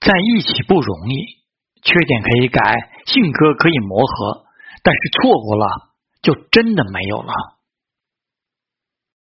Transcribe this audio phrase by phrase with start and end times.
[0.00, 1.24] 在一起不容易
[1.82, 2.60] 缺点可以改
[3.06, 4.44] 性格可以磨合
[4.82, 5.66] 但是错过了
[6.22, 7.32] 就真的没有了。